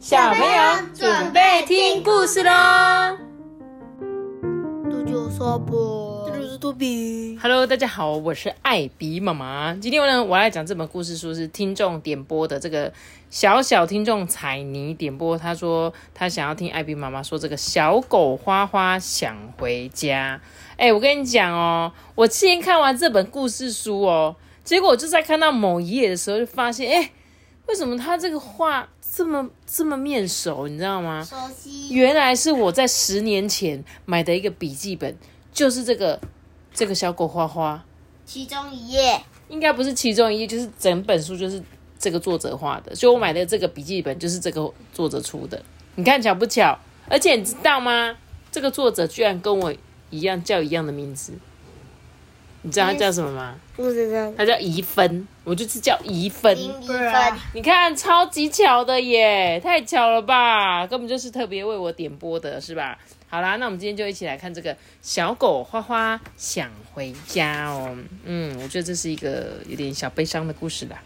[0.00, 3.18] 小朋友准备听故事喽！
[4.90, 7.36] 这就是说不，这就是托比。
[7.38, 9.74] Hello，大家好，我是艾比妈妈。
[9.74, 12.90] 今天呢，我要来讲这本故事书是听众点播的，这个
[13.28, 20.40] 小小听众彩泥点播，他说他想要听艾比妈妈说这个小狗花花想回家。
[20.78, 27.10] 哎，我跟你讲哦，我之前看完这本故事书哦，结果我就在看到某一页的时候，就发现，哎，
[27.70, 31.24] 为什么他这个画这么这么面熟，你知道吗？
[31.24, 35.16] 熟悉原来是我在十年前买的一个笔记本，
[35.52, 36.20] 就是这个
[36.74, 37.84] 这个小狗花花，
[38.26, 41.62] 其中一页，应该不是其中一页，就是整本书就是
[41.96, 45.62] 这个作者画的，所以我买的这个笔记本就是这个作者出的。
[45.94, 46.76] 你看巧不巧？
[47.08, 48.16] 而且你知道吗？
[48.50, 49.72] 这个作者居然跟我
[50.10, 51.34] 一样叫一样的名字，
[52.62, 53.54] 你知道他叫什么吗？
[53.74, 56.54] 不知道，他叫怡芬，我就是叫怡芬。
[56.54, 60.86] 林一对啊分，你看，超级巧的耶，太巧了吧？
[60.86, 62.98] 根本就是特别为我点播的，是吧？
[63.28, 67.96] 好啦，那我们今天就一起来看这个小狗花花想回家哦。
[68.24, 71.00] 嗯，我觉得这是一个有点小悲伤的故事啦。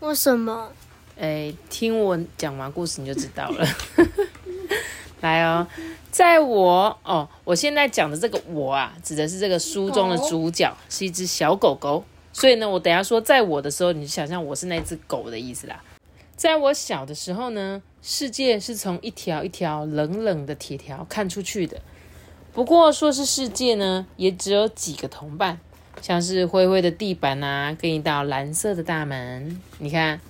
[0.00, 0.70] 为什么？
[1.18, 3.66] 哎，听我讲完故事你就知道了。
[5.20, 5.66] 来哦，
[6.10, 15.82] 在我哦，我现在讲的这个我啊，指的是这个书中的主角是一只小狗狗，所以呢，我等下说在我的时候，你就想象我是那只狗的意思啦。
[16.36, 21.80] 在我小的时候呢，世界是从一条一条冷冷的铁条看出去的。
[22.52, 25.60] 不过说是世界呢，也只有几个同伴，
[26.02, 29.60] 像是灰灰的地板啊，跟一道蓝色的大门。
[29.78, 30.20] 你看，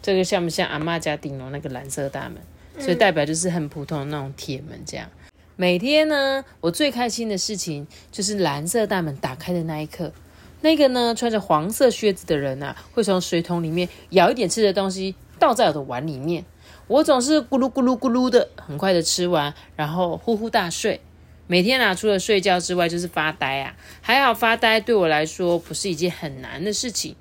[0.00, 2.36] 这个像不像阿妈家顶楼那个蓝色大门？
[2.78, 5.08] 所以代表就是很普通的那种铁门这样。
[5.56, 10.12] 每天呢，我最开心的事情就是蓝色大门打开的那一刻。
[10.60, 16.44] 那个呢，穿着黄色靴子的人啊，会从水桶里面舀一点吃的东西倒在我的碗里面。
[16.88, 21.00] 我总是咕噜咕噜咕噜的，很快的吃完，然后呼呼大睡。
[21.46, 23.76] 每天啊，除了睡觉之外，就是发呆啊。
[24.00, 27.14] 还好发呆对我来说不是一件很难的事情。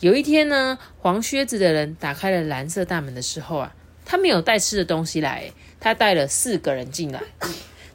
[0.00, 7.22] 有一天呢，黄靴子的人打开了蓝色大门的时候啊，他没有带吃的东西来，他带了四个人进来。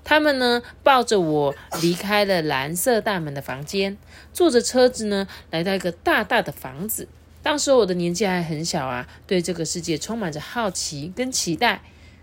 [0.04, 3.96] 他们呢抱着我离开了蓝色大门的房间，
[4.34, 7.08] 坐着车子呢来到一个大大的房子。
[7.44, 11.82] 当时我的年纪还很小啊，对这个世界充满着好奇跟期待。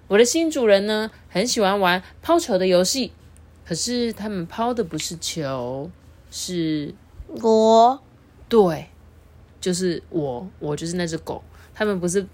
[0.08, 3.12] 我的新主人呢很喜欢玩抛球的游戏，
[3.64, 5.90] 可是他们抛的不是球，
[6.30, 6.94] 是
[7.28, 8.02] 我
[8.48, 8.86] 对，
[9.60, 11.42] 就是我，我就是那只狗。
[11.74, 12.26] 他们不是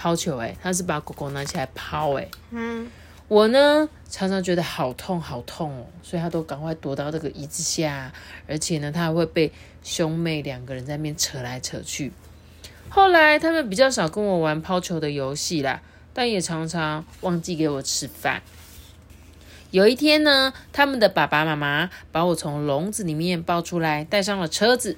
[0.00, 2.90] 抛球、欸，他是把狗狗拿起来抛、欸，嗯，
[3.28, 8.10] 我呢常常觉得好痛好痛哦，所以他都赶快躲到这个椅子下，
[8.48, 9.52] 而且呢，他还会被
[9.82, 12.14] 兄妹两个人在那边扯来扯去。
[12.88, 15.82] 后来他们比较少跟我玩抛球的游戏啦，
[16.14, 18.40] 但也常常忘记给我吃饭。
[19.70, 24.96] 有一天呢，他们的爸爸妈妈把我从笼子里面抱出来，带上了车子。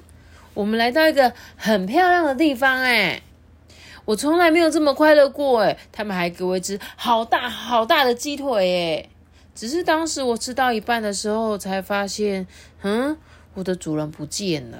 [0.53, 3.21] 我们来到一个很漂亮的地方，哎，
[4.05, 5.77] 我从来没有这么快乐过，哎。
[5.91, 9.09] 他们还给我一只好大好大的鸡腿，哎。
[9.55, 12.47] 只是当时我吃到一半的时候，才发现，
[12.81, 13.15] 嗯，
[13.53, 14.79] 我的主人不见了。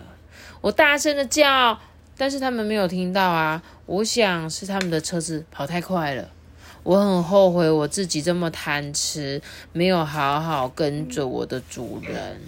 [0.62, 1.80] 我大声的叫，
[2.18, 3.62] 但是他们没有听到啊。
[3.86, 6.30] 我想是他们的车子跑太快了。
[6.84, 9.42] 我很后悔我自己这么贪吃，
[9.72, 12.42] 没有好好跟着我的主人。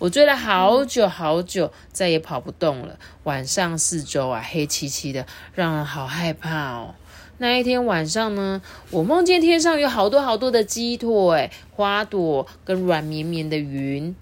[0.00, 2.98] 我追了好久好久，再也跑不动了。
[3.24, 6.94] 晚上四周啊黑漆漆的，让人好害怕哦。
[7.36, 14.16] 那一天晚上呢，我梦见天上有好多好多的鸡腿、花朵跟软绵绵的云。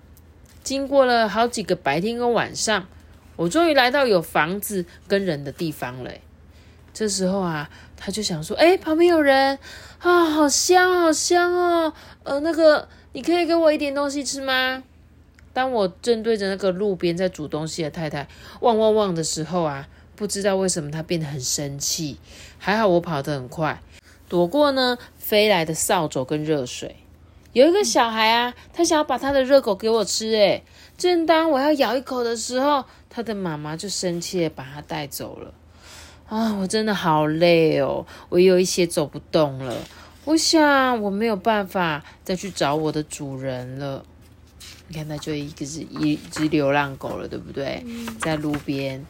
[0.64, 2.88] 经过了好几个白天跟晚上，
[3.36, 6.10] 我终于来到有房子跟人的地方了。
[6.92, 9.60] 这时候啊，他就想说：“哎，旁边有人
[10.00, 11.92] 啊，好香，好香哦！
[12.24, 14.82] 呃，那个，你可以给我一点东西吃吗？”
[15.58, 18.28] 当我正对着那个路边在煮东西的太太
[18.60, 22.16] 汪汪汪的时候啊，不知道为什么她变得很生气。
[22.58, 23.82] 还好我跑得很快，
[24.28, 26.94] 躲过呢飞来的扫帚跟热水。
[27.54, 30.62] 有一个小孩啊，他想要把他的热狗给我吃，诶，
[30.96, 35.52] 正当我要咬一口的时候，他的妈妈就生气的把他带走了。
[36.28, 39.74] 啊，我真的好累哦，我有一些走不动了。
[40.24, 44.04] 我想我没有办法再去找我的主人了。
[44.88, 47.84] 你看，它就一个是一只流浪狗了，对不对？
[48.20, 49.04] 在路边，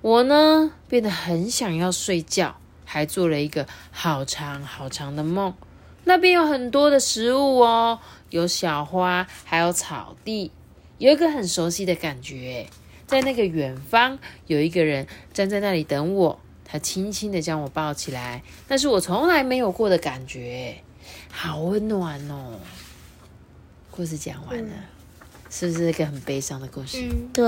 [0.00, 5.52] 我呢变得很想要睡觉，还做了一个好长好长的梦。
[6.04, 7.98] 那边有很多的食物哦，
[8.30, 10.52] 有小花，还有草地，
[10.98, 12.66] 有一个很熟悉的感觉。
[13.06, 16.38] 在那个远方，有一个人站在那里等我。
[16.70, 20.76] 他轻轻的将我抱起来，那是我从来没有过的感觉，
[21.30, 22.60] 好温暖哦。
[23.98, 24.70] 故事讲完了，
[25.50, 26.98] 是不是一个很悲伤的故事？
[27.02, 27.44] 嗯，对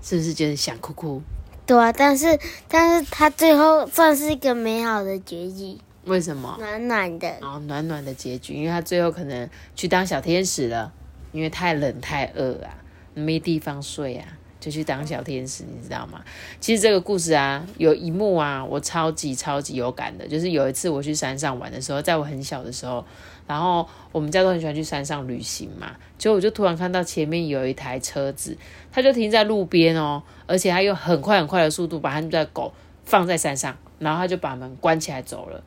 [0.00, 1.20] 是不是觉得想哭哭？
[1.66, 6.54] 对啊，但是但是他最后算是一个美好的结局，为什么？
[6.60, 7.26] 暖暖的。
[7.40, 10.92] 然后暖暖的结局，因为他最后可能去当小天使了，
[11.32, 12.78] 因为太冷太饿啊，
[13.14, 16.20] 没地方睡啊，就去当小天使，你知道吗？
[16.60, 23.04] 其实这个故事啊，有一幕啊，我超级超级有感的，就是有一次我去山上玩的时候，在我很小的时候，
[23.46, 28.56] 然后我们家都很喜欢去山上旅行嘛，结果我就突然看到前面有一台车子，
[28.90, 32.72] 它就停在路边哦，而且它用很快很快的速度把他们的狗
[33.04, 35.62] 放在山上，然后他就把门关起来走了。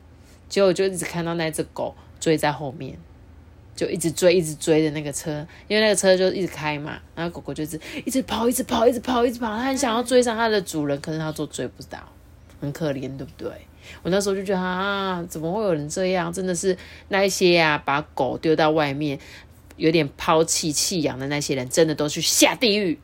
[0.48, 2.98] 结果我就一直看到那只狗追在后面，
[3.74, 5.30] 就一直追，一直追的那个车，
[5.66, 11.98] 因为那个车就一直开嘛，然后狗狗就是一直跑，一直跑，一直跑，一直跑，它很想要追上它的主人，可是它都追不到，
[12.60, 13.50] 很可怜，对不对？
[14.02, 16.32] 我那时候就觉得啊，怎么会有人这样？
[16.32, 16.76] 真的是
[17.08, 19.18] 那一些啊、把狗丢到外面，
[19.76, 22.98] 有点抛弃弃养的那些人，真的都去下地狱，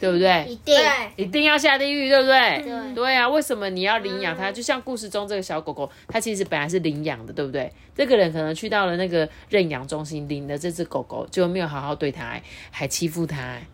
[0.00, 0.46] 对不对？
[0.48, 0.74] 一定
[1.16, 2.62] 一定要下地狱，对不对？
[2.62, 4.50] 对对啊，为什么你要领养它？
[4.50, 7.70] 就像故事中这个小狗狗，它其实本来是领养的，对不对？
[7.94, 13.66] 这个人可能去到了那个认养中心领了这只狗狗，就没有好好对它，哎还欺负它，哎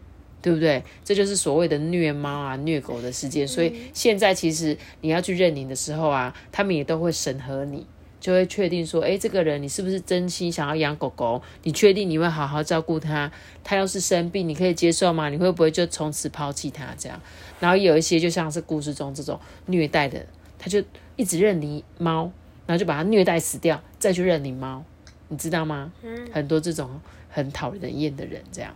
[0.43, 0.83] 对不对？
[1.05, 3.47] 这就是所谓的虐猫啊、虐狗的事件。
[3.47, 7.87] 所以现在其实你要去认领的时候啊，他们也都会审核你。
[8.27, 11.41] 就会确定说，诶，这个人你是不是真心想要养狗狗？
[11.63, 13.31] 你确定你会好好照顾它？
[13.63, 15.29] 它要是生病，你可以接受吗？
[15.29, 17.23] 你会不会就从此抛弃它这样？
[17.61, 20.27] 然后有一些就像是故事中这种虐待的，
[20.59, 20.83] 他就
[21.15, 22.25] 一直认领猫，
[22.67, 24.83] 然后就把它虐待死掉，再去认领猫，
[25.29, 25.93] 你知道吗？
[26.33, 27.01] 很多这种
[27.31, 28.75] 很讨人厌的人这样。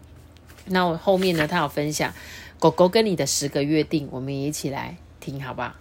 [0.66, 2.14] 那我后面呢，他有分享
[2.60, 5.74] 狗狗跟你的十个约定，我们也一起来听，好不好？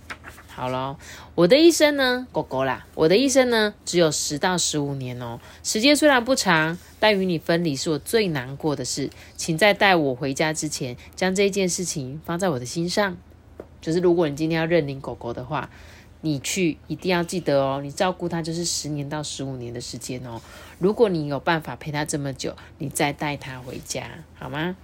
[0.59, 0.97] 好咯，
[1.35, 5.39] 我的一生呢，狗狗啦，我的一生呢，只有十到十五年哦。
[5.63, 9.09] 时间虽然不长，但与你分离是我最难过的事。
[9.37, 13.15] 请在带我回家之前，将这件事情放在我的心上。
[13.79, 15.69] 就是如果你今天要认领狗狗的话，
[16.21, 20.41] 你去一定要记得哦，你照顾它就是十年到十五年的时间哦。
[20.77, 24.03] 如果你有办法陪它这么久，你再带它回家，
[24.37, 24.75] 好吗？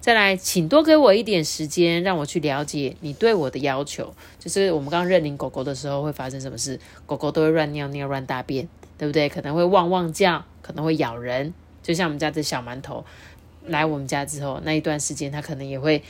[0.00, 4.14] 再来，请多给我一点时间，让我去了解你对我的要求。
[4.38, 6.78] 就是我们刚认领狗狗的时候会发生什么事？
[7.06, 8.68] 狗狗都会乱尿尿、乱大便，
[8.98, 9.28] 对不对？
[9.28, 11.52] 可能会汪汪叫，可能会咬人。
[11.82, 13.04] 就像我们家的小馒头
[13.66, 16.02] 来我们家之后，那一段时间它可能也会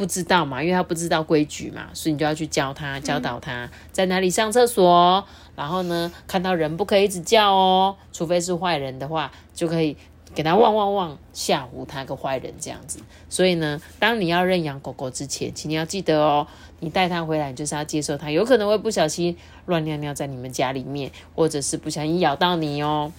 [0.00, 5.22] 不知道嘛，因为他不知道规矩嘛，所以你就要去教他、教导他在哪里上厕所。
[5.54, 9.94] 然后呢，看到人不可以一直叫哦，除非是坏人的话，就可以
[10.34, 13.00] 给他汪汪汪吓唬他个坏人这样子。
[13.28, 16.46] 所以呢，当你要认养狗狗之前，请你要记得哦，
[16.78, 19.36] 你带它回来，你就是要接受它，有可能会不小心
[19.66, 23.12] 乱尿尿在你们家里面，或者是不小心咬到你哦。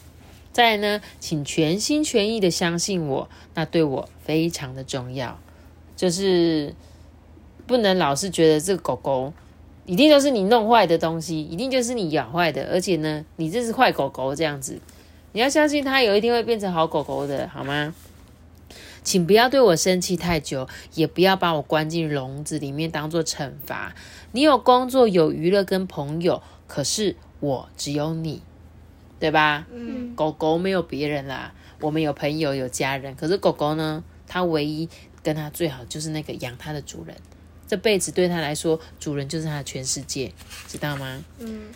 [0.52, 5.40] 再来呢，请全心全意的相信我，那对我非常的重要，
[6.02, 6.74] 就是
[7.68, 9.32] 不能老是觉得这个狗狗
[9.86, 14.80] 一定都是你弄坏的东西，一定就是你咬坏的，而且呢，你这是坏狗狗这样子，
[15.34, 17.94] 你要相信它有一天会变成好狗狗的，好吗？
[19.04, 23.94] 请不要对我生气太久，也不要把我关进笼子里面当做惩罚。
[24.32, 28.42] 你有工作，有娱乐跟朋友，可是我只有你，
[29.20, 29.68] 对吧？
[29.72, 34.90] 嗯，狗狗没有别人啦，我们有朋友有家人，可是狗狗呢，它唯一
[35.24, 37.16] 跟它最好就是那个养它的主人，
[37.68, 40.32] 这辈子对它来说，主人就是它的全世界，
[40.68, 41.24] 知道吗？
[41.40, 41.70] 嗯，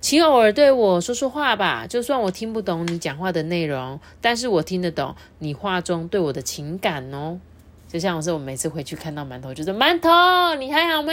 [0.00, 7.38] 请偶尔对我说说话吧，就算我听不懂你讲话的内容，但是我听得懂你话中对我的情感哦。
[7.88, 11.12] 就像我说，我每次回去看到馒头，就说馒头，你还好吗？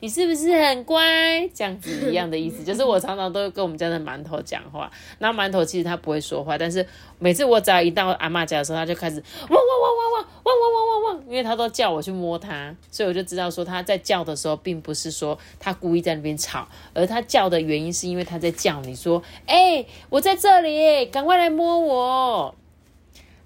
[0.00, 1.48] 你是不是很乖？
[1.52, 4.88] 这样子一样的意思，就是我常常都跟我们家的馒头讲话。
[5.18, 6.86] 那馒头其实它不会说话，但是
[7.18, 9.16] 每次我只要一到阿嬷家的时候，它就开始
[9.48, 22.54] 汪汪汪汪汪汪汪汪汪汪，因为它都叫我去摸它，所以我就知道说它在叫的时候，并不是说它故意在那边吵，而它叫的原因是因为它在叫你说：“哎、我在这里，赶快来摸我。”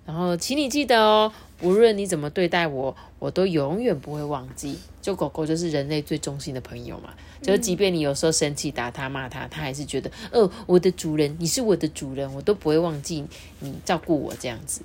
[0.05, 1.33] 然后，请你记得哦，
[1.63, 4.79] 无论你怎么对待我，我都永远不会忘记。
[5.03, 13.23] 就狗狗就是人类最忠心的朋友嘛，就是即便你有时候生气打它骂它，它还是觉得，哦，我的主人，你是我的主人，我都不会忘记
[13.59, 14.81] 你照顾我这样子。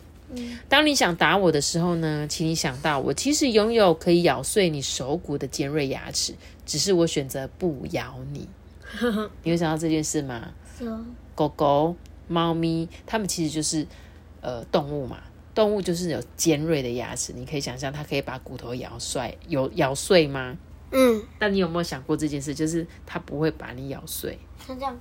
[0.67, 6.33] 当你想打我的时候呢，请你想到我其实拥有可以咬碎你手骨的尖锐牙齿，
[6.65, 8.45] 只是我选择不咬你。
[9.43, 10.49] 你会想到这件事吗？
[10.77, 10.99] 说
[11.33, 11.95] 狗狗、
[12.27, 13.87] 猫咪，它们其实就是
[14.41, 15.19] 呃动物嘛。
[15.57, 20.55] 动物就是有尖锐的牙齿，你可以想象它可以把骨头咬碎，有咬碎吗？
[20.91, 22.53] 嗯，但你有没有想过这件事？
[22.53, 24.37] 就是它不会把你咬碎，
[24.67, 24.95] 像这样，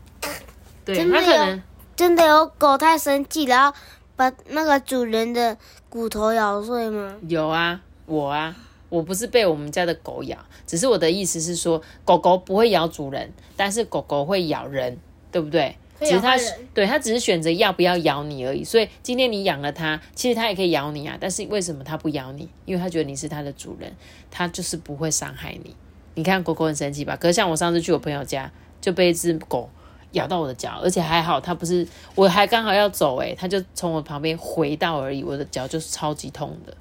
[0.83, 1.63] 对，真的有它可能
[1.95, 3.79] 真的有狗太生气，然后
[4.17, 5.59] 把那个主人的
[5.91, 7.15] 骨头咬碎吗？
[7.29, 8.57] 有啊，我啊，
[8.89, 14.97] 我不是被我们家的狗咬，只是我的意思是说，狗狗不会咬主人，但是狗狗会咬人，
[15.31, 15.77] 对不对？
[15.99, 16.37] 会只是它
[16.75, 18.63] 对它只是选择要不要咬你而已。
[18.63, 21.17] 所以今天你养了它，其实它也可以咬你啊。
[21.21, 22.49] 但是为什么它不咬你？
[22.65, 23.93] 因为它觉得你是它的主人，
[24.31, 25.75] 它就是不会伤害你。
[26.15, 27.17] 你看狗狗很神奇吧？
[27.17, 28.51] 可是像我上次去我朋友家，
[28.81, 29.69] 就被一只狗
[30.13, 36.75] 咬到我的脚，而且还好它不是，我还刚好要走、欸，它就从我旁边回到而已，我的脚就是超级痛的。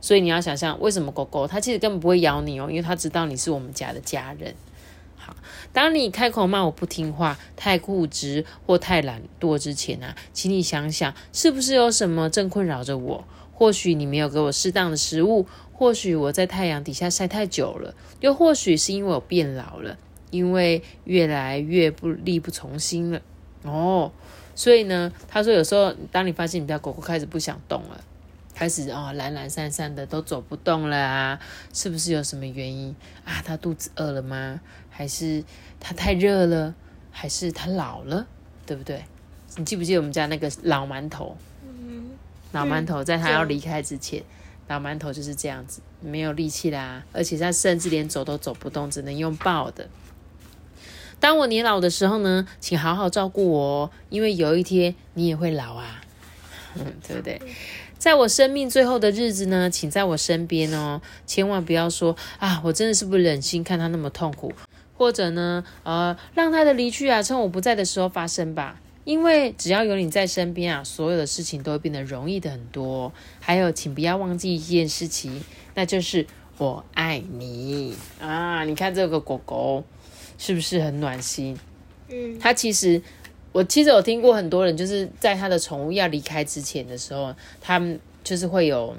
[0.00, 4.54] 所以你要想象，为什么狗狗它其实根本不会咬你哦，因为它知道你是我们家的家人。
[5.72, 13.24] 当你开口骂我不听话、太固执或太懒惰之前啊，请你想想，是不是有什么正困扰着我？
[13.52, 19.98] 或许你没有给我适当的食物，或许我在太阳底下晒太久了，又或许是因为我变老了，
[20.30, 23.20] 因为越来越不力不从心了。
[23.64, 24.12] 哦，
[24.54, 28.00] 所以呢，他说有时候当你发现你家狗狗开始不想动了。
[28.54, 31.38] 开始哦懒懒散散的都走不动了啊，
[31.72, 33.40] 是不是有什么原因啊？
[33.44, 34.60] 它肚子饿了吗？
[34.98, 35.44] 还是
[35.78, 36.74] 他太热了？
[37.12, 38.26] 还是他老了？
[38.66, 39.04] 对不对？
[39.54, 41.36] 你记不记得我们家那个老馒头？
[42.50, 44.24] 老馒头在他要离开之前，
[44.66, 49.88] 老馒头就是这样子，没有力气啦，而且他甚至连走都走不动，只能用抱的。
[51.20, 56.02] 当我年老的时候呢，请好好照顾我哦，因为有一天你也会老啊，
[56.74, 57.40] 嗯，对不对？
[57.98, 64.52] 在我生命最后的日子呢，请在我身边哦，千万不要说啊，我真的是不忍心看他那么痛苦，
[64.98, 68.78] 或者呢，呃，让他的离去啊，趁我不在的时候发生吧。
[69.04, 73.10] 因为只要有你在身边啊，所有的事情都会变得容易的很多。
[73.40, 75.42] 还有，请不要忘记一件事情，
[75.74, 76.26] 那就是
[76.58, 78.64] 我爱你啊！
[78.64, 79.82] 你看这个狗狗
[80.36, 81.58] 是不是很暖心？
[82.08, 83.00] 嗯，它其实，
[83.52, 88.94] 我其实有听过很多人，就是在他的宠物要离开之前的时候，他们就是会有，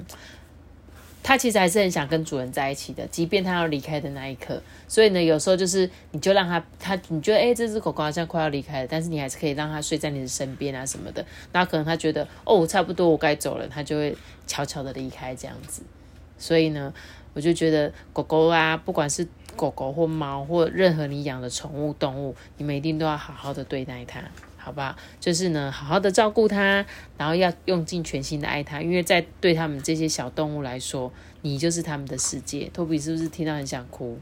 [1.22, 4.60] 它其实还是很想跟主人在一起的，即便它要离开的那一刻。
[4.88, 11.24] 所以呢，有时候就是你就让它，它你觉得哎、诶这只狗狗好像快要离开了，但是你还是可以让它睡在你的身边啊什么的。
[11.52, 15.82] 那可能它觉得哦，差不多我该走了，它就会悄悄的离开这样子。
[16.38, 16.92] 所以呢，
[17.34, 24.22] 我就觉得狗狗啊，不管是狗狗或猫或任何你养的宠物动物，你们一定都要好好的对待它，
[24.62, 24.94] 好不好？
[25.18, 26.84] 就是呢，好好的照顾它，
[27.16, 31.12] 然后要用尽全心的爱它，因为在对他们这些小动物来说，
[31.42, 32.70] 你就是他们的世界。
[32.72, 34.18] 托比是不是听到很想哭？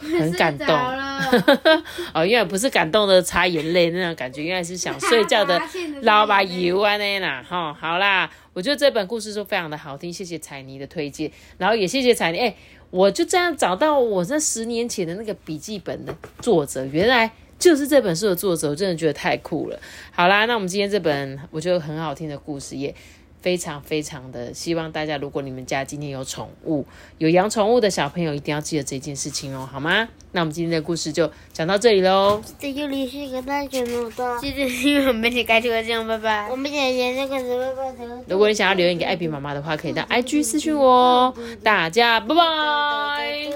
[0.00, 0.66] 很感动
[2.12, 5.60] 哦，原来不是感动的擦眼泪那种感觉，原来是想睡觉的
[6.02, 7.72] 老把油啊那啦哈。
[7.72, 12.54] 好啦，我觉得这本故事书非常的好听，谢谢彩妮的推荐，然后也谢谢彩妮，哎、
[12.90, 17.30] 我就这样找到我那十年前的那个笔记本的作者，原来。
[17.58, 19.78] 就是这本书的作者，我真的觉得太酷了。
[20.12, 22.94] 好啦，那我们今天这本我觉得很好听的故事，也
[23.40, 26.84] 非常非常的希望大家，如果你们家今天有宠物、
[27.18, 30.08] 有养宠物的小朋友，一定要记得这件事情哦，好吗？
[30.32, 32.42] 那我们今天的故事就讲到这里喽。
[32.58, 34.38] 这就离是一个大卷耳朵。
[34.38, 36.54] 记得因为我们你该就这样，拜拜我。
[36.54, 38.22] 们姐姐这个是拜拜的。
[38.28, 41.34] 如果你想要留言给艾比妈妈的话，可以到 IG 私讯我哦。
[41.62, 43.48] 大家拜拜。